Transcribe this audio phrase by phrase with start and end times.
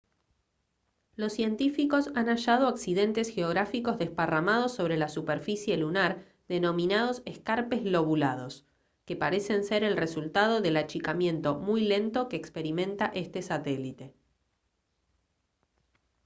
[1.15, 8.65] los científicos han hallado accidentes geográficos desparramados sobre la superficie lunar denominados escarpes lobulados
[9.05, 14.15] que parecen ser el resultado del achicamiento muy lento que experimenta este satélite